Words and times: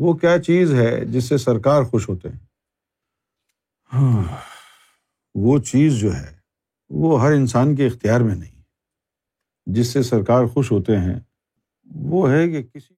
وہ 0.00 0.12
کیا 0.14 0.38
چیز 0.42 0.74
ہے 0.74 1.04
جس 1.04 1.24
سے 1.24 1.38
سرکار 1.38 1.82
خوش 1.82 2.08
ہوتے 2.08 2.28
ہیں؟ 2.28 2.38
ہاں۔ 3.94 4.36
وہ 5.34 5.58
چیز 5.58 5.98
جو 5.98 6.14
ہے 6.16 6.34
وہ 6.90 7.22
ہر 7.22 7.32
انسان 7.32 7.76
کے 7.76 7.86
اختیار 7.86 8.20
میں 8.20 8.34
نہیں۔ 8.34 8.62
جس 9.66 9.86
سے 9.86 10.02
سرکار 10.02 10.44
خوش 10.44 10.72
ہوتے 10.72 10.96
ہیں 10.98 11.18
وہ 11.86 12.30
ہے 12.30 12.48
کہ 12.48 12.62
کسی 12.62 12.94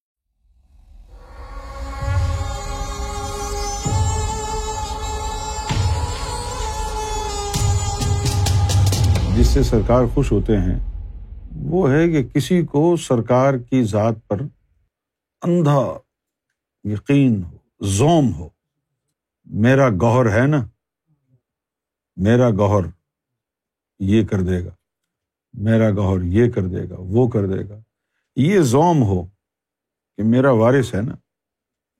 جس 9.36 9.46
سے 9.46 9.62
سرکار 9.62 10.04
خوش 10.14 10.32
ہوتے 10.32 10.56
ہیں 10.56 10.78
وہ 11.62 11.90
ہے 11.90 12.08
کہ 12.08 12.22
کسی 12.22 12.62
کو 12.62 12.96
سرکار 12.96 13.54
کی 13.54 13.84
ذات 13.84 14.14
پر 14.28 14.40
اندھا 15.42 15.98
یقین 16.84 17.44
ہو 17.44 17.58
زوم 17.80 18.34
ہو۔ 18.34 18.48
میرا 19.44 19.88
گوہر 19.90 20.42
ہے 20.42 20.46
نا، 20.46 20.68
میرا 22.16 22.50
گوہر 22.50 22.84
یہ 23.98 24.26
کر 24.26 24.40
دے 24.40 24.64
گا، 24.64 24.70
میرا 25.52 25.90
گوہر 25.90 26.22
یہ 26.22 26.50
کر 26.50 26.62
دے 26.62 26.90
گا، 26.90 26.94
وہ 26.98 27.28
کر 27.28 27.46
دے 27.46 27.68
گا۔ 27.68 27.78
یہ 28.36 28.60
زوم 28.60 29.02
ہو 29.02 29.26
کہ 30.16 30.22
میرا 30.22 30.50
وارث 30.50 30.94
ہے 30.94 31.02
نا۔ 31.02 31.14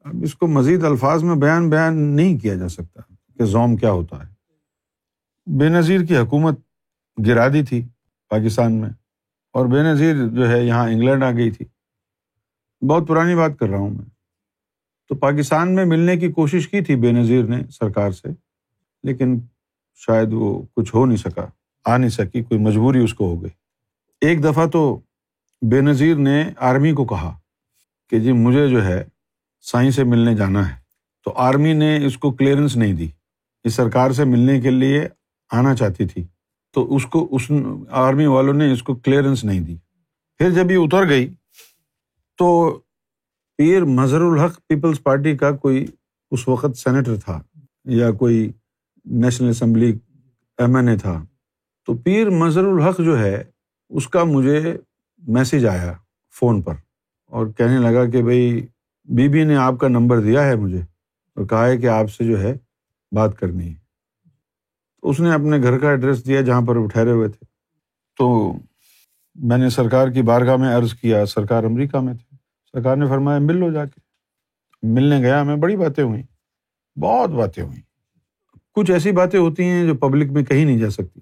اب 0.01 0.15
اس 0.23 0.35
کو 0.35 0.47
مزید 0.47 0.85
الفاظ 0.85 1.23
میں 1.23 1.37
بیان 1.37 1.71
بیان 1.71 1.97
نہیں 1.97 2.39
کیا 2.39 2.55
جا 2.55 2.69
سکتا 2.69 3.15
کہ 3.39 3.45
زوم 3.45 3.77
کیا 3.77 3.93
ہوتا 3.93 4.29
ہے۔ 4.29 4.35
بے 5.59 5.69
نظیر 5.69 6.05
کی 6.05 6.17
حکومت 6.17 6.59
گرا 7.27 7.49
دی 7.49 7.65
تھی 7.65 7.89
پاکستان 8.29 8.73
میں 8.73 8.91
اور 9.53 9.67
بے 9.67 9.83
نظیر 9.83 10.15
جو 10.29 10.49
ہے 10.49 10.65
یہاں 10.65 10.91
انگلینڈ 10.91 11.23
آ 11.23 11.31
گئی 11.31 11.51
تھی۔ 11.51 11.67
بہت 12.87 13.09
پرانی 13.09 13.35
بات 13.35 13.51
کر 13.61 13.69
رہا 13.69 13.79
ہوں 13.79 13.91
میں۔ 13.91 14.12
تو 15.13 15.17
پاکستان 15.17 15.75
میں 15.75 15.85
ملنے 15.85 16.17
کی 16.17 16.33
کوشش 16.33 16.69
کی 16.69 16.81
تھی 16.81 16.97
بے 16.97 17.13
نظیر 17.13 17.43
نے 17.43 17.57
سرکار 17.71 18.11
سے، 18.11 18.29
لیکن 19.03 19.41
شاید 19.95 20.33
وہ 20.33 20.63
کچھ 20.77 20.95
ہو 20.95 21.07
نہیں 21.07 21.17
سکا، 21.17 21.47
آ 21.85 21.97
نہیں 21.97 22.11
سکی، 22.11 22.43
کوئی 22.43 22.61
مجبوری 22.61 23.05
اس 23.05 23.15
کو 23.15 23.25
ہو 23.25 23.43
گئی۔ 23.43 23.51
ایک 24.21 24.45
دفعہ 24.45 24.67
تو 24.67 25.01
بے 25.71 25.81
نظیر 25.81 26.17
نے 26.17 26.51
آرمی 26.57 26.93
کو 26.93 27.05
کہا 27.05 27.39
کہ 28.11 28.19
جی 28.19 28.33
مجھے 28.33 28.69
جو 28.69 28.85
ہے 28.85 29.05
سائیں 29.61 29.91
سے 29.91 30.05
ملنے 30.05 30.35
جانا 30.35 30.71
ہے۔ 30.71 30.81
تو 31.25 31.33
آرمی 31.37 31.73
نے 31.73 32.07
اس 32.07 32.19
کو 32.19 32.33
کلیئرنس 32.33 32.77
نہیں 32.77 32.93
دی۔ 32.93 33.09
اس 33.65 33.75
سرکار 33.75 34.11
سے 34.11 34.25
ملنے 34.25 34.61
کے 34.61 34.71
لیے 34.71 35.09
آنا 35.51 35.75
چاہتی 35.75 36.07
تھی۔ 36.07 36.25
تو 36.73 36.95
اس 36.95 37.07
کو، 37.07 37.29
اس 37.31 37.53
آرمی 37.91 38.27
والوں 38.27 38.55
نے 38.55 38.73
اس 38.73 38.83
کو 38.83 38.95
کلیئرنس 38.95 39.45
نہیں 39.45 39.61
دی۔ 39.61 39.77
پھر 40.39 40.51
جب 40.51 40.71
یہ 40.71 40.77
اتر 40.77 41.09
گئی 41.09 41.35
تو 42.37 42.79
پیر 43.63 43.85
مظہر 43.85 44.21
الحق 44.21 44.59
پیپلز 44.67 45.03
پارٹی 45.03 45.37
کا 45.37 45.51
کوئی 45.51 45.87
اس 46.31 46.49
وقت 46.49 46.77
سینیٹر 46.77 47.17
تھا 47.17 47.43
یا 47.85 48.11
کوئی 48.11 48.53
national 49.05 49.49
assembly 49.49 49.99
M 50.59 50.77
N 50.77 50.89
A 50.89 50.97
تھا، 50.97 51.25
تو 51.87 51.95
پیر 51.95 52.31
مظہر 52.31 52.65
الحق 52.65 52.99
جو 52.99 53.19
ہے، 53.19 53.45
اس 53.89 54.09
کا 54.09 54.25
مجھے 54.25 54.77
میسیج 55.19 55.67
آیا 55.67 55.93
فون 56.41 56.63
پر 56.63 56.75
اور 57.27 57.47
کہنے 57.47 57.79
لگا 57.79 58.05
کہ 58.11 58.23
بھائی، 58.23 58.67
بی 59.05 59.29
بی 59.29 59.45
نے 59.45 59.57
آپ 59.57 59.79
کا 59.79 59.89
نمبر 59.89 60.21
دیا 60.21 60.45
ہے 60.45 60.57
مجھے 60.57 60.81
اور 61.37 61.47
کہا 61.47 61.67
ہے 61.67 61.79
کہ 61.79 61.87
آپ 61.87 62.11
سے 62.11 62.25
جو 62.25 62.41
ہے 62.41 62.55
بات 63.13 63.39
کرنی 63.39 63.69
ہے۔ 63.69 63.75
تو 65.01 65.11
اس 65.11 65.21
نے 65.21 65.33
اپنے 65.33 65.63
گھر 65.63 65.79
کا 65.79 65.91
ایڈریس 65.91 66.27
دیا 66.27 66.41
جہاں 66.41 66.63
پر 66.63 66.77
وہ 66.77 66.89
ٹھہرے 66.89 67.11
ہوئے 67.11 67.29
تھے۔ 67.29 67.47
تو 68.19 68.53
میں 69.35 69.59
نے 69.59 69.69
سرکار 69.69 70.09
کی 70.09 70.23
بارگاہ 70.23 70.57
میں 70.57 70.77
عرض 70.77 70.95
کیا، 70.95 71.27
سرکار 71.27 71.65
امریکہ 71.65 71.99
میں 71.99 72.15
تھے۔ 72.15 72.32
سرکار 72.73 72.97
نے 72.97 73.07
فرمایا، 73.07 73.39
مل 73.39 73.57
لو 73.57 73.73
جا 73.73 73.85
کے۔ 73.85 74.01
ملنے 74.83 75.19
گیا 75.21 75.41
ہمیں 75.41 75.57
بڑی 75.57 75.77
باتیں 75.77 76.05
ہوئیں۔ 76.05 76.23
بہت 76.99 77.31
باتیں 77.31 77.63
ہوئیں۔ 77.63 77.81
کچھ 78.75 78.91
ایسی 78.91 79.13
باتیں 79.13 79.41
ہوتی 79.41 79.63
ہیں 79.63 79.87
جو 79.87 79.95
پبلک 79.95 80.33
میں 80.33 80.43
کہیں 80.43 80.65
نہیں 80.65 80.79
جا 80.79 80.91
سکتی۔ 80.91 81.21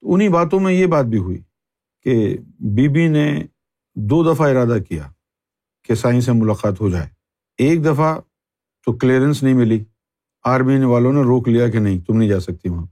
تو 0.00 0.14
انہیں 0.14 0.28
باتوں 0.28 0.60
میں 0.60 0.72
یہ 0.72 0.86
بات 0.86 1.04
بھی 1.04 1.18
ہوئی 1.18 1.38
کہ 2.02 2.36
بی 2.58 2.88
بی 2.88 3.08
نے 3.08 3.42
دو 3.94 4.34
دفعہ 4.34 4.50
ارادہ 4.50 4.78
کیا 4.88 5.02
کہ 5.84 5.94
سائیں 5.94 6.20
سے 6.20 6.32
ملاقات 6.32 6.80
ہو 6.80 6.90
جائے۔ 6.90 7.08
ایک 7.58 7.84
دفعہ 7.84 8.20
تو 8.84 8.92
کلیئرنس 8.92 9.42
نہیں 9.42 9.54
ملی۔ 9.54 9.84
آرمی 10.44 10.84
والوں 10.84 11.12
نے 11.12 11.20
روک 11.20 11.48
لیا 11.48 11.68
کہ 11.68 11.78
نہیں، 11.78 12.00
تم 12.00 12.16
نہیں 12.16 12.28
جا 12.28 12.40
سکتی 12.40 12.68
وہاں۔ 12.68 12.86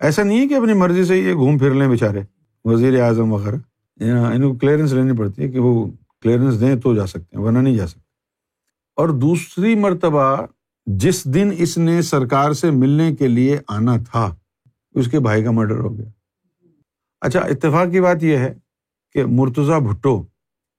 ایسا 0.00 0.22
نہیں 0.22 0.40
ہے 0.40 0.48
کہ 0.48 0.54
اپنی 0.54 0.72
مرضی 0.72 1.04
سے 1.04 1.18
یہ 1.18 1.32
گھوم 1.32 1.58
پھر 1.58 1.74
لیں 1.74 1.88
بےچارے 1.88 2.20
وزیر 2.64 3.00
اعظم 3.00 3.32
وغیرہ۔ 3.32 3.56
ان 4.02 4.42
کو 4.42 4.54
کلیئرنس 4.54 4.92
لینی 4.92 5.16
پڑتی 5.16 5.42
ہے 5.42 5.48
کہ 5.48 5.58
وہ 5.58 5.86
کلیئرنس 6.22 6.60
دیں 6.60 6.76
تو 6.76 6.94
جا 6.94 7.06
سکتے 7.06 7.36
ہیں، 7.36 7.44
ورنہ 7.44 7.58
نہیں 7.58 7.76
جا 7.76 7.86
سکتے۔ 7.86 8.00
اور 8.96 9.08
دوسری 9.08 9.74
مرتبہ، 9.74 10.46
جس 10.86 11.24
دن 11.24 11.50
اس 11.58 11.78
نے 11.78 12.02
سرکار 12.02 12.52
سے 12.52 12.70
ملنے 12.70 13.14
کے 13.14 13.28
لیے 13.28 13.58
آنا 13.68 13.96
تھا، 13.96 14.36
اس 14.94 15.10
کے 15.10 15.20
بھائی 15.20 15.44
کا 15.44 15.50
مرڈر 15.50 15.78
ہو 15.78 15.98
گیا۔ 15.98 16.10
اچھا 17.20 17.40
اتفاق 17.40 17.90
کی 17.90 18.00
بات 18.00 18.22
یہ 18.22 18.36
ہے 18.36 18.54
کہ 19.12 19.24
مرتضیٰ 19.24 19.80
بھٹو، 19.80 20.22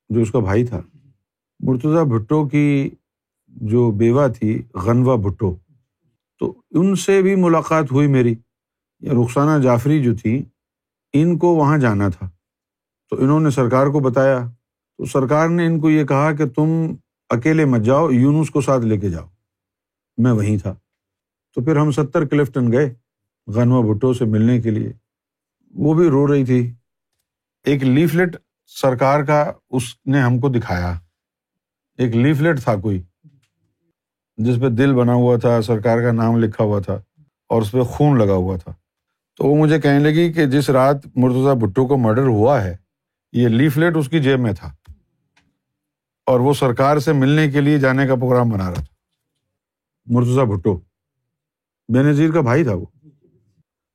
جو 0.09 0.21
اس 0.21 0.31
کا 0.31 0.39
بھائی 0.39 0.65
تھا، 0.65 0.81
مرتضیٰ 1.59 2.05
بھٹو 2.05 2.47
کی 2.47 2.89
جو 3.47 3.91
بیوہ 3.91 4.27
تھی 4.27 4.61
غنوا 4.73 5.15
بھٹو، 5.15 5.55
تو 6.39 6.61
ان 6.71 6.95
سے 6.95 7.21
بھی 7.21 7.35
ملاقات 7.35 7.91
ہوئی 7.91 8.07
میری۔ 8.07 8.35
یا 8.99 9.13
رخسانہ 9.13 9.61
جعفری 9.61 10.03
جو 10.03 10.15
تھی، 10.15 10.43
ان 11.13 11.37
کو 11.37 11.47
وہاں 11.47 11.77
جانا 11.77 12.09
تھا۔ 12.09 12.29
تو 13.09 13.23
انہوں 13.23 13.39
نے 13.39 13.49
سرکار 13.49 13.87
کو 13.87 13.99
بتایا 13.99 14.49
تو 15.01 15.05
سرکار 15.05 15.49
نے 15.49 15.65
ان 15.65 15.79
کو 15.79 15.89
یہ 15.89 16.03
کہا 16.03 16.31
کہ 16.31 16.49
تم 16.49 16.69
اکیلے 17.29 17.65
مت 17.65 17.81
جاؤ، 17.81 18.09
یونس 18.09 18.49
کو 18.49 18.61
ساتھ 18.61 18.85
لے 18.85 18.97
کے 18.97 19.09
جاؤ۔ 19.09 19.27
میں 20.17 20.31
وہیں 20.31 20.57
تھا۔ 20.57 20.75
تو 21.55 21.61
پھر 21.61 21.75
ہم 21.75 21.91
ستر 21.91 22.25
کلفٹن 22.25 22.71
گئے 22.71 22.93
غنوا 23.47 23.93
بھٹو 23.93 24.13
سے 24.13 24.25
ملنے 24.25 24.61
کے 24.61 24.69
لیے۔ 24.71 24.93
وہ 25.75 25.93
بھی 25.93 26.09
رو 26.09 26.33
رہی 26.33 26.45
تھی۔ 26.45 26.73
ایک 27.63 27.83
لیفلیٹ 27.83 28.35
سرکار 28.67 29.23
کا 29.23 29.51
اس 29.69 29.83
نے 30.05 30.19
ہم 30.19 30.39
کو 30.39 30.49
دکھایا۔ 30.49 30.99
ایک 31.97 32.15
لیفلیٹ 32.15 32.59
تھا 32.59 32.75
کوئی، 32.75 33.01
جس 34.37 34.55
پہ 34.61 34.69
دل 34.69 34.93
بنا 34.93 35.13
ہوا 35.13 35.37
تھا، 35.37 35.61
سرکار 35.61 35.97
کا 35.97 36.11
نام 36.11 36.37
لکھا 36.37 36.63
ہوا 36.63 36.79
تھا 36.79 37.01
اور 37.49 37.61
اس 37.61 37.71
پہ 37.71 37.81
خون 37.81 38.17
لگا 38.17 38.33
ہوا 38.33 38.57
تھا۔ 38.57 38.73
تو 39.37 39.43
وہ 39.45 39.55
مجھے 39.55 39.81
کہنے 39.81 39.99
لگی 39.99 40.33
کہ 40.33 40.45
جس 40.45 40.69
رات 40.69 40.95
مرتضیٰ 41.15 41.55
بھٹو 41.55 41.87
کو 41.87 41.97
مرڈر 41.97 42.25
ہوا 42.25 42.63
ہے، 42.63 42.77
یہ 43.33 43.47
لیفلیٹ 43.47 43.97
اس 43.97 44.09
کی 44.09 44.19
جیب 44.19 44.39
میں 44.39 44.53
تھا۔ 44.53 44.75
اور 46.31 46.39
وہ 46.39 46.53
سرکار 46.53 46.99
سے 46.99 47.13
ملنے 47.13 47.51
کے 47.51 47.61
لیے 47.61 47.77
جانے 47.77 48.07
کا 48.07 48.15
پروگرام 48.15 48.49
بنا 48.49 48.67
رہا 48.67 48.73
تھا۔ 48.73 48.83
مرتضیٰ 50.05 50.45
بھٹو، 50.45 50.77
بے 51.93 52.03
نظیر 52.03 52.31
کا 52.31 52.41
بھائی 52.41 52.63
تھا 52.63 52.73
وہ۔ 52.73 52.85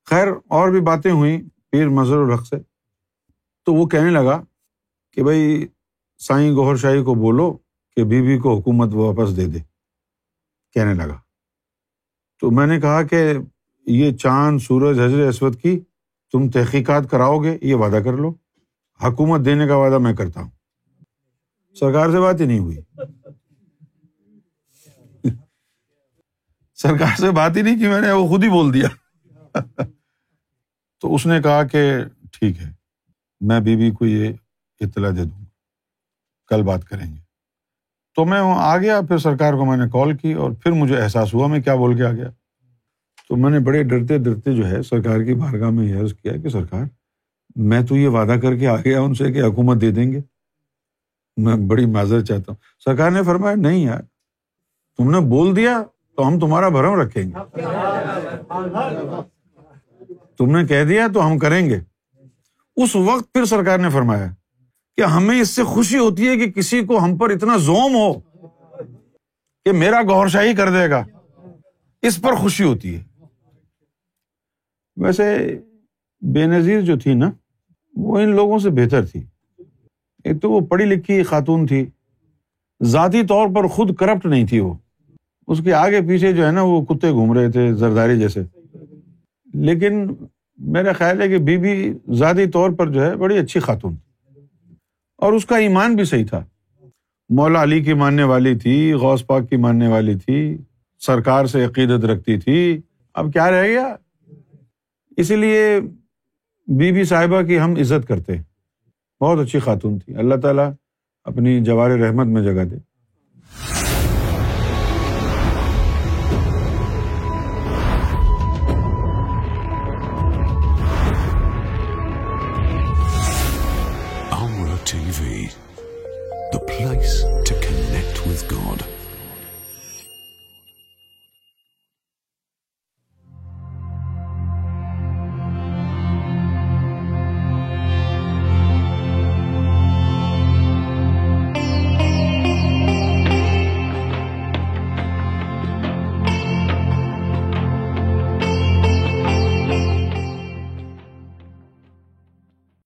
خیر، 0.05 0.29
اور 0.29 0.69
بھی 0.69 0.81
باتیں 0.81 1.11
ہوئیں 1.11 1.43
پیر 1.71 1.89
مظہر 1.89 2.17
الحق 2.17 2.47
سے۔ 2.47 2.57
تو 3.65 3.75
وہ 3.75 3.87
کہنے 3.87 4.11
لگا 4.11 4.43
کہ 5.13 5.23
بھائی، 5.23 5.67
سائیں 6.19 6.53
گوہر 6.53 6.77
شاہی 6.77 7.03
کو 7.03 7.15
بولو 7.15 7.57
کہ 7.97 8.05
بیوی 8.05 8.39
کو 8.39 8.57
حکومت 8.57 8.95
واپس 8.95 9.37
دے 9.37 9.47
دے۔ 9.47 9.59
کہنے 10.73 10.95
لگا۔ 10.95 11.19
تو 12.41 12.51
میں 12.51 12.67
نے 12.67 12.81
کہا 12.81 13.03
کہ 13.03 13.33
یہ 13.87 14.17
چاند، 14.17 14.59
سورج 14.59 15.01
حضرت 15.01 15.29
اسود 15.29 15.61
کی 15.61 15.81
تم 16.33 16.51
تحقیقات 16.51 17.11
کراؤ 17.11 17.43
گے، 17.43 17.59
یہ 17.63 17.75
وعدہ 17.75 17.97
کر 17.97 18.13
لو۔ 18.13 18.35
حکومت 19.03 19.45
دینے 19.45 19.67
کا 19.67 19.77
وعدہ 19.77 19.99
میں 19.99 20.15
کرتا 20.15 20.41
ہوں۔ 20.41 20.56
سرکار 21.81 22.11
سے 22.11 22.21
بات 22.21 22.41
ہی 22.41 22.47
نہیں 22.47 22.59
ہوئی۔ 22.59 22.77
سرکار 26.75 27.17
سے 27.17 27.31
بات 27.31 27.57
ہی 27.57 27.63
نہیں 27.63 27.79
کی 27.79 27.87
میں 27.87 28.01
نے، 28.01 28.13
وہ 28.13 28.29
خود 28.29 28.45
ہی 28.45 28.49
بول 28.49 28.75
دیا۔ 28.75 28.89
تو 31.01 31.15
اس 31.15 31.27
نے 31.27 31.43
کہا 31.43 31.63
کہ 31.63 31.93
ٹھیک 32.33 32.63
ہے، 32.63 32.73
میں 33.41 33.61
بیوی 33.61 33.91
کو 33.91 34.07
یہ 34.07 34.33
اطلاع 34.81 35.11
دے 35.11 35.25
دوں 35.25 35.39
گا۔ 35.39 35.45
کل 36.49 36.63
بات 36.63 36.85
کریں 36.85 37.13
گے۔ 37.13 37.21
تو 38.15 38.25
میں 38.25 38.41
آ 38.57 38.77
گیا، 38.77 39.01
پھر 39.01 39.19
سرکار 39.19 39.53
کو 39.53 39.65
میں 39.65 39.77
نے 39.77 39.85
کال 39.93 40.17
کی 40.17 40.33
اور 40.33 40.51
پھر 40.51 40.73
مجھے 40.73 40.97
احساس 40.97 41.35
ہوا 41.35 41.47
میں 41.47 41.61
کیا 41.61 41.75
بول 41.75 41.97
کے 41.97 42.05
آ 42.05 42.13
گیا۔ 42.13 42.31
تو 43.29 43.37
میں 43.37 43.51
نے 43.51 43.59
بڑے 43.59 43.83
ڈرتے 43.83 44.19
ڈرتے 44.19 44.55
جو 44.55 44.69
ہے 44.69 44.83
سرکار 44.83 45.23
کی 45.23 45.35
بارگاہ 45.35 45.71
میں 45.71 45.89
یہ 45.89 46.01
عرض 46.01 46.15
کیا 46.15 46.33
کہ 46.37 46.49
سرکار، 46.49 46.85
میں 47.57 47.83
تو 47.83 47.97
یہ 47.97 48.09
وعدہ 48.09 48.41
کر 48.41 48.57
کے 48.57 48.67
آ 48.67 48.77
گیا 48.77 49.01
ان 49.01 49.15
سے 49.15 49.33
کہ 49.33 49.43
حکومت 49.43 49.81
دے 49.81 49.91
دیں 49.91 50.13
گے۔ 50.13 50.21
میں 51.37 51.57
بڑی 51.57 51.87
معذرت 51.87 52.25
چاہتا 52.25 52.53
ہوں۔ 52.53 52.57
سرکار 52.85 53.11
نے 53.11 53.23
فرمایا، 53.23 53.57
نہیں 53.57 53.79
یار، 53.79 54.03
تم 54.97 55.11
نے 55.11 55.21
بول 55.21 55.57
دیا 55.57 55.83
تو 56.17 56.29
ہم 56.29 56.41
تمہارا 56.41 56.69
بھرم 56.69 57.01
رکھیں 57.01 57.23
گے۔ 57.23 57.61
تم 60.39 60.57
نے 60.57 60.67
کہہ 60.67 60.85
دیا 60.85 61.07
تو 61.15 61.27
ہم 61.27 61.39
کریں 61.39 61.71
گے۔ 61.71 61.81
اس 62.77 62.97
وقت 62.97 63.33
پھر 63.33 63.45
سرکار 63.45 63.79
نے 63.79 63.91
فرمایا 63.91 64.27
کہ 64.97 65.01
ہمیں 65.01 65.41
اس 65.41 65.51
سے 65.51 65.65
خوشی 65.65 65.99
ہوتی 65.99 66.29
ہے 66.29 66.37
کہ 66.37 66.51
کسی 66.51 66.85
کو 66.85 67.05
ہم 67.05 67.17
پر 67.17 67.31
اتنا 67.31 67.57
زوم 67.57 67.95
ہو 67.95 68.21
کہ 69.65 69.73
میرا 69.73 70.03
گور 70.03 70.29
شاہی 70.29 70.55
کر 70.55 70.71
دے 70.71 70.91
گا۔ 70.91 71.05
اس 72.03 72.23
پر 72.23 72.35
خوشی 72.35 72.65
ہوتی 72.65 72.97
ہے۔ 72.97 73.05
ویسے 74.97 75.59
بے 76.21 76.47
نظیر 76.47 76.81
جو 76.81 76.99
تھی 76.99 77.15
نا، 77.15 77.31
وہ 77.97 78.19
ان 78.19 78.37
لوگوں 78.37 78.59
سے 78.59 78.71
بہتر 78.71 79.07
تھی۔ 79.07 79.25
ایک 80.27 80.43
تو 80.43 80.51
وہ 80.51 80.61
پڑھی 80.61 80.85
لکھی 80.85 81.23
خاتون 81.23 81.67
تھی۔ 81.67 81.87
ذاتی 82.83 83.27
طور 83.27 83.49
پر 83.55 83.67
خود 83.67 83.97
کرپٹ 83.97 84.27
نہیں 84.27 84.47
تھی 84.47 84.61
وہ۔ 84.61 84.75
اس 85.49 85.61
کے 85.65 85.73
آگے 85.73 86.01
پیچھے 86.01 86.33
جو 86.33 86.47
ہے 86.47 86.51
نا 86.53 86.63
وہ 86.63 86.85
کتے 86.85 87.11
گھوم 87.11 87.33
رہے 87.33 87.51
تھے، 87.51 87.73
زرداری 87.73 88.19
جیسے۔ 88.19 88.43
لیکن 89.55 90.07
میرا 90.57 90.93
خیال 90.93 91.23
ہے 91.23 91.29
کہ 91.29 91.39
بی 91.39 91.57
بی 91.57 91.93
ذاتی 92.15 92.47
طور 92.47 92.71
پر 92.71 92.91
جو 92.91 93.05
ہے 93.05 93.17
بڑی 93.17 93.39
اچھی 93.39 93.61
خاتون 93.61 93.95
اور 95.19 95.33
اس 95.33 95.47
کا 95.47 95.57
ایمان 95.57 95.97
بھی 95.97 96.05
صحیح 96.05 96.25
تھا۔ 96.27 96.45
مولا 97.29 97.63
علی 97.63 97.81
کی 97.81 97.95
ماننے 97.95 98.23
والی 98.23 98.55
تھی، 98.55 98.93
غوث 98.93 99.27
پاک 99.27 99.51
کی 99.51 99.57
ماننے 99.57 99.89
والی 99.89 100.15
تھی، 100.15 100.59
سرکار 100.99 101.47
سے 101.47 101.65
عقیدت 101.65 102.05
رکھتی 102.05 102.41
تھی۔ 102.41 102.81
اب 103.15 103.33
کیا 103.33 103.51
رہ 103.51 103.67
گیا؟ 103.67 103.97
اسی 105.17 105.37
لیے 105.37 105.81
بی 106.67 106.93
بی 106.93 107.05
صاحبہ 107.05 107.43
کی 107.43 107.61
ہم 107.61 107.71
عزت 107.71 108.09
کرتے 108.09 108.33
بہت 109.21 109.39
اچھی 109.39 109.59
خاتون 109.59 109.99
تھی۔ 109.99 110.17
اللہ 110.17 110.35
تعالیٰ 110.35 110.71
اپنی 111.25 111.61
جوار 111.61 111.91
رحمت 111.91 112.27
میں 112.27 112.43
جگہ 112.43 112.65
دے۔ 112.65 112.96